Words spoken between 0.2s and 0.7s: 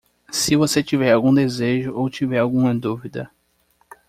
Se